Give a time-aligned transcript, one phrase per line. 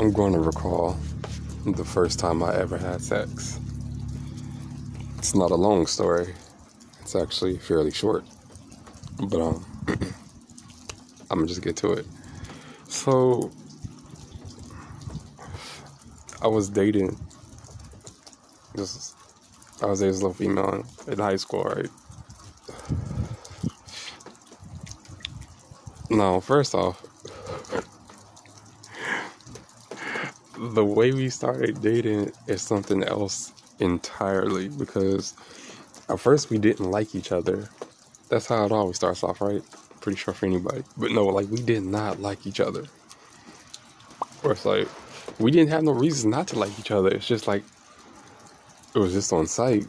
[0.00, 0.96] I'm going to recall
[1.66, 3.60] the first time I ever had sex.
[5.18, 6.34] It's not a long story.
[7.02, 8.24] It's actually fairly short.
[9.28, 9.66] But um
[11.30, 12.06] I'm gonna just get to it.
[12.88, 13.50] So
[16.40, 17.20] I was dating
[18.74, 19.14] this
[19.82, 21.90] I was dating little female in high school, right?
[26.08, 27.04] No, first off,
[30.74, 35.34] the way we started dating is something else entirely because
[36.08, 37.68] at first we didn't like each other.
[38.28, 39.62] That's how it always starts off, right?
[40.00, 40.82] Pretty sure for anybody.
[40.96, 42.84] But no, like we did not like each other.
[44.42, 44.88] Or it's like
[45.38, 47.10] we didn't have no reason not to like each other.
[47.10, 47.64] It's just like
[48.94, 49.86] it was just on sight.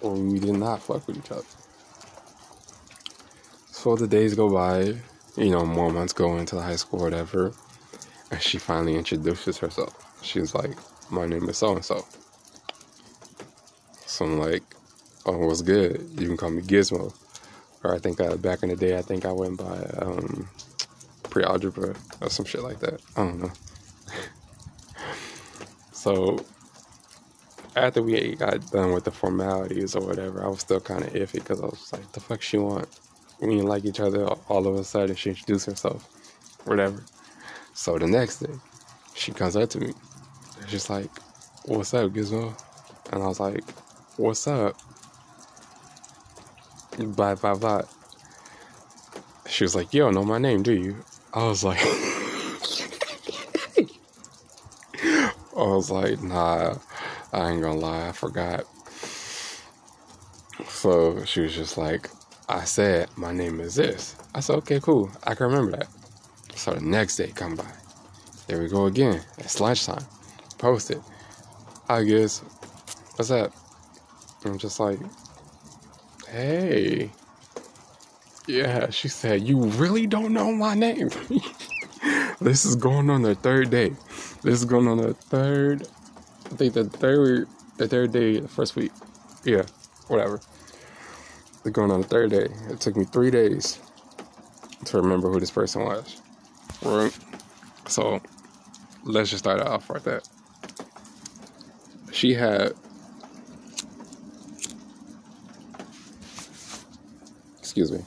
[0.00, 1.44] Or we did not fuck with each other.
[3.70, 4.96] So the days go by,
[5.36, 7.52] you know, more months go into the high school or whatever.
[8.32, 9.94] And she finally introduces herself.
[10.22, 10.72] She's like,
[11.10, 12.04] My name is so and so.
[14.06, 14.64] So I'm like,
[15.26, 16.08] Oh, what's good?
[16.18, 17.14] You can call me Gizmo.
[17.84, 20.48] Or I think uh, back in the day, I think I went by um,
[21.24, 23.00] pre algebra or some shit like that.
[23.16, 23.52] I don't know.
[25.92, 26.38] so
[27.76, 31.34] after we got done with the formalities or whatever, I was still kind of iffy
[31.34, 32.88] because I was like, the fuck she want?
[33.40, 35.16] We didn't like each other all of a sudden.
[35.16, 36.08] She introduced herself,
[36.64, 37.02] whatever.
[37.74, 38.54] So the next day,
[39.14, 39.92] she comes up to me.
[40.68, 41.10] She's like,
[41.64, 42.54] What's up, Gizmo?
[43.12, 43.64] And I was like,
[44.16, 44.76] What's up?
[46.98, 47.84] Bye, bye, bye.
[49.48, 51.04] She was like, You don't know my name, do you?
[51.32, 51.80] I was like,
[55.02, 56.76] I was like, Nah,
[57.32, 58.64] I ain't gonna lie, I forgot.
[60.68, 62.10] So she was just like,
[62.48, 64.14] I said, My name is this.
[64.34, 65.10] I said, Okay, cool.
[65.24, 65.88] I can remember that.
[66.62, 67.66] So the next day come by.
[68.46, 69.20] There we go again.
[69.38, 70.04] It's lunchtime.
[70.58, 71.00] Post it.
[71.88, 72.38] I guess.
[73.16, 73.52] What's up?
[74.44, 75.00] I'm just like,
[76.28, 77.10] hey.
[78.46, 81.10] Yeah, she said, you really don't know my name.
[82.40, 83.96] this is going on the third day.
[84.44, 85.88] This is going on the third,
[86.46, 88.92] I think the third, the third day, the first week.
[89.44, 89.64] Yeah,
[90.06, 90.36] whatever.
[90.36, 92.46] It's going on the third day.
[92.70, 93.80] It took me three days
[94.84, 96.21] to remember who this person was.
[96.84, 97.16] Right?
[97.86, 98.20] So
[99.04, 100.28] let's just start off like that.
[102.12, 102.74] She had
[107.58, 108.04] excuse me.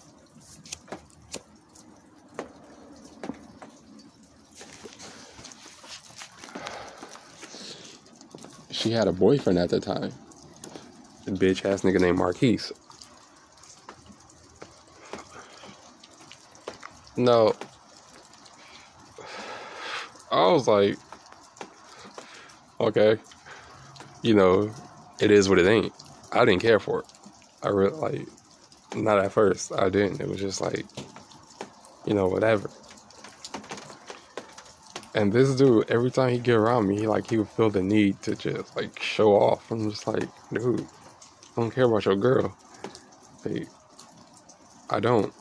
[8.72, 10.12] She had a boyfriend at the time.
[11.26, 12.72] A bitch ass nigga named Marquise.
[17.18, 17.56] No,
[20.36, 20.98] I was like,
[22.82, 23.18] okay,
[24.22, 24.70] you know,
[25.22, 25.94] it is what it ain't.
[26.34, 27.06] I didn't care for it.
[27.64, 28.28] I really like,
[28.94, 29.72] not at first.
[29.72, 30.20] I didn't.
[30.20, 30.86] It was just like,
[32.06, 32.70] you know, whatever.
[35.14, 37.82] And this dude, every time he get around me, he like he would feel the
[37.82, 39.72] need to just like show off.
[39.72, 40.82] I'm just like, dude,
[41.56, 42.54] I don't care about your girl.
[43.46, 43.70] Like,
[44.90, 45.34] I don't.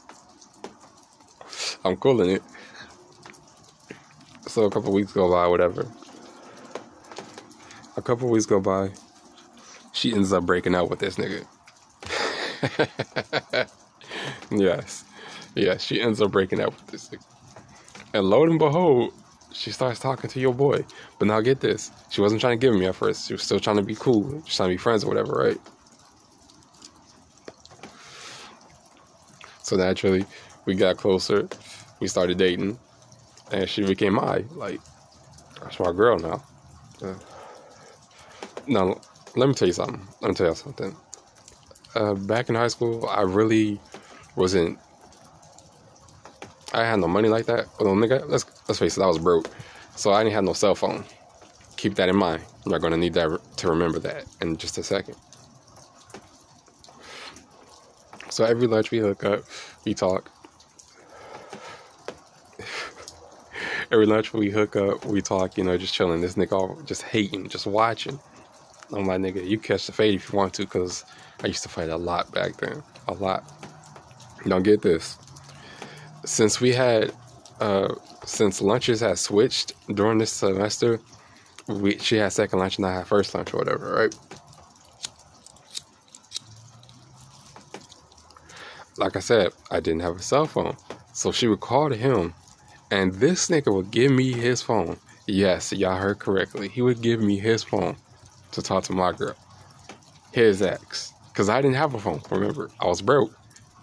[1.85, 2.43] I'm cool in it.
[4.55, 5.85] So a couple weeks go by, whatever.
[7.97, 8.91] A couple weeks go by.
[9.93, 11.45] She ends up breaking up with this nigga.
[14.53, 15.07] yes.
[15.57, 17.25] Yeah, she ends up breaking up with this nigga.
[18.13, 19.13] And lo and behold,
[19.53, 20.85] she starts talking to your boy.
[21.19, 21.91] But now get this.
[22.11, 23.27] She wasn't trying to give me at first.
[23.27, 24.41] She was still trying to be cool.
[24.47, 25.59] She's trying to be friends or whatever, right?
[29.65, 30.25] So naturally,
[30.65, 31.49] we got closer.
[31.99, 32.79] We started dating.
[33.51, 34.81] And she became my, like,
[35.61, 36.43] that's my girl now.
[37.03, 37.15] Uh,
[38.67, 39.01] now,
[39.37, 40.07] let me tell you something.
[40.21, 40.97] Let me tell you something.
[41.95, 43.81] Uh, back in high school, I really
[44.37, 44.79] wasn't.
[46.73, 47.69] I had no money like that.
[47.79, 49.49] Well, nigga, let's let's face it, I was broke,
[49.95, 51.05] so I didn't have no cell phone.
[51.77, 52.43] Keep that in mind.
[52.67, 55.17] You're gonna need that to remember that in just a second.
[58.31, 59.45] So every lunch we hook up,
[59.85, 60.34] we talk.
[63.95, 65.57] Every lunch we hook up, we talk.
[65.57, 66.21] You know, just chilling.
[66.21, 68.19] This nigga all just hating, just watching.
[68.93, 71.05] I'm like, nigga, you catch the fade if you want to, cause
[71.43, 73.45] I used to fight a lot back then, a lot.
[74.45, 75.17] Now get this.
[76.25, 77.13] Since we had,
[77.61, 77.95] uh,
[78.27, 81.01] since lunches had switched during this semester,
[81.67, 84.15] we she had second lunch and I had first lunch or whatever, right?
[88.97, 90.77] Like I said, I didn't have a cell phone,
[91.13, 92.35] so she would call to him,
[92.95, 94.97] and this nigga would give me his phone
[95.27, 96.69] Yes, y'all heard correctly.
[96.69, 97.97] He would give me his phone
[98.53, 99.35] to talk to my girl,
[100.33, 102.21] his ex, because I didn't have a phone.
[102.31, 103.35] Remember, I was broke.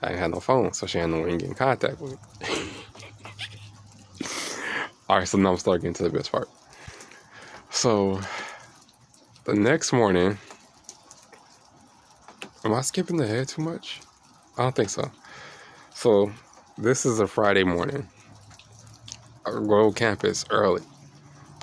[0.03, 2.11] I didn't have no phone, so she had no way to get in contact with
[2.11, 2.17] me.
[5.09, 6.47] All right, so now I'm starting getting to the best part.
[7.71, 8.21] So
[9.45, 10.37] the next morning,
[12.63, 14.01] am I skipping ahead too much?
[14.59, 15.09] I don't think so.
[15.95, 16.31] So
[16.77, 18.07] this is a Friday morning.
[19.43, 20.81] Go campus early.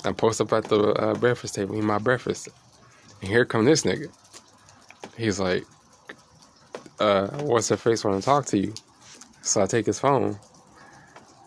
[0.04, 2.48] I post up at the uh, breakfast table, eat my breakfast.
[3.20, 4.08] And here come this nigga.
[5.16, 5.64] He's like,
[7.00, 8.75] uh, what's her face want to talk to you?
[9.42, 10.38] So I take his phone.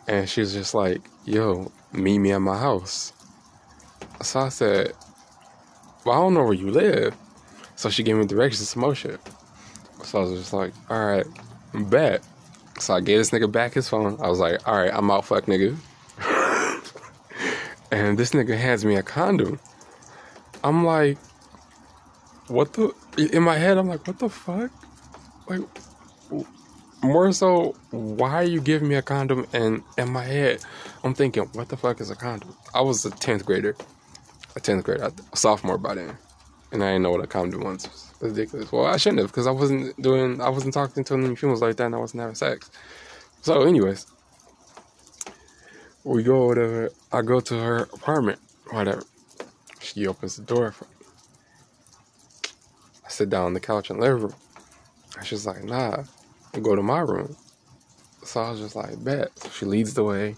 [0.07, 3.13] And she's just like, yo, meet me at my house.
[4.21, 4.93] So I said,
[6.05, 7.15] well, I don't know where you live.
[7.75, 9.17] So she gave me directions to motion.
[10.03, 11.25] So I was just like, all right,
[11.73, 12.23] bet.
[12.79, 14.17] So I gave this nigga back his phone.
[14.21, 15.77] I was like, all right, I'm out, fuck nigga.
[17.91, 19.59] And this nigga hands me a condom.
[20.63, 21.17] I'm like,
[22.47, 22.93] what the?
[23.17, 24.71] In my head, I'm like, what the fuck?
[25.47, 25.61] Like,
[27.03, 29.47] more so, why are you giving me a condom?
[29.53, 30.63] And in my head,
[31.03, 32.55] I'm thinking, what the fuck is a condom?
[32.73, 33.75] I was a 10th grader,
[34.55, 36.17] a 10th grader, a sophomore by then.
[36.71, 38.13] And I didn't know what a condom was.
[38.21, 38.71] Ridiculous.
[38.71, 41.75] Well, I shouldn't have because I wasn't doing, I wasn't talking to any females like
[41.77, 42.69] that and I wasn't having sex.
[43.41, 44.05] So, anyways,
[46.03, 46.89] we go whatever.
[47.11, 48.39] I go to her apartment,
[48.71, 49.03] whatever.
[49.79, 51.05] She opens the door for me.
[53.05, 54.35] I sit down on the couch in the living room.
[55.17, 56.03] And she's like, nah,
[56.61, 57.35] go to my room.
[58.23, 59.37] So I was just like, bet.
[59.37, 60.35] So she leads the way.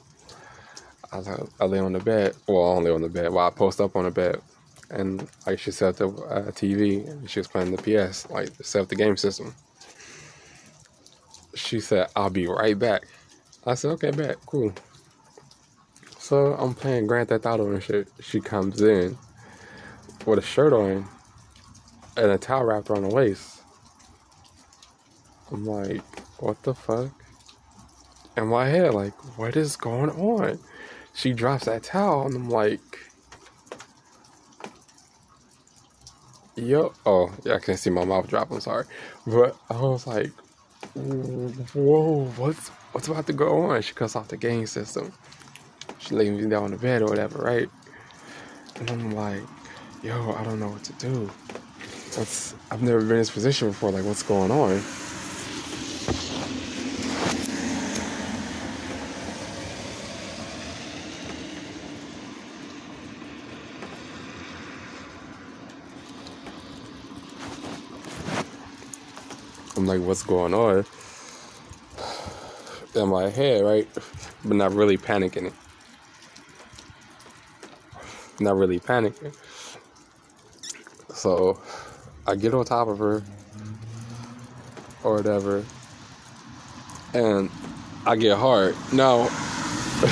[1.12, 1.22] I,
[1.60, 2.36] I lay on the bed.
[2.48, 3.32] Well, I don't lay on the bed.
[3.32, 4.42] Well, I post up on the bed.
[4.90, 7.78] And like she set up the uh, TV and she was playing the
[8.10, 9.54] PS, like set up the game system.
[11.56, 13.04] She said, I'll be right back.
[13.66, 14.74] I said, okay, bet, cool.
[16.24, 18.08] So I'm playing Grand Theft Auto and shit.
[18.22, 19.18] She comes in
[20.26, 21.06] with a shirt on
[22.16, 23.60] and a towel wrapped around the waist.
[25.52, 26.02] I'm like,
[26.40, 27.12] what the fuck?
[28.38, 30.60] In my head, like, what is going on?
[31.14, 32.80] She drops that towel, and I'm like,
[36.56, 38.50] yo, oh, yeah, I can't see my mouth drop.
[38.50, 38.86] I'm sorry,
[39.28, 40.32] but I was like,
[40.96, 43.82] whoa, what's what's about to go on?
[43.82, 45.12] She cuts off the game system.
[46.04, 47.70] She lays me down on the bed or whatever, right?
[48.76, 49.42] And I'm like,
[50.02, 51.32] yo, I don't know what to do.
[52.16, 53.90] What's I've never been in this position before.
[53.92, 54.82] Like, what's going on?
[69.78, 70.86] I'm like, what's going on?
[72.96, 73.88] In my head, right?
[74.44, 75.54] But not really panicking.
[78.40, 79.34] Not really panicking.
[81.14, 81.60] So
[82.26, 83.24] I get on top of her
[85.04, 85.64] or whatever.
[87.14, 87.50] And
[88.06, 88.76] I get hard.
[88.92, 89.30] Now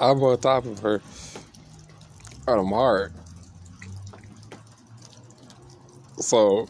[0.00, 1.02] I'm on top of her.
[2.48, 3.12] And I'm hard.
[6.18, 6.68] So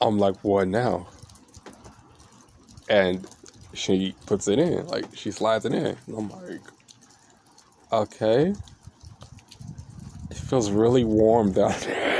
[0.00, 1.08] I'm like, what now?
[2.88, 3.26] And
[3.72, 5.96] she puts it in, like she slides it in.
[6.06, 6.60] And I'm like,
[7.92, 8.54] okay.
[10.30, 12.16] It feels really warm down there.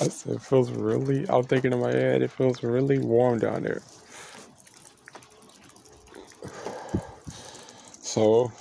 [0.00, 3.64] I said, it feels really, I'm thinking in my head, it feels really warm down
[3.64, 3.82] there.
[8.00, 8.52] So,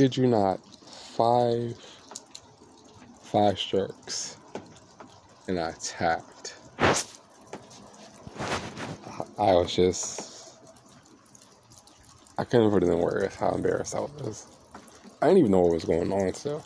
[0.00, 0.58] kid you not,
[1.14, 1.76] five,
[3.22, 4.38] five strokes,
[5.46, 6.54] and I tapped.
[9.38, 10.56] I was just,
[12.38, 14.46] I couldn't put it in words how embarrassed I was.
[15.20, 16.32] I didn't even know what was going on.
[16.32, 16.62] So.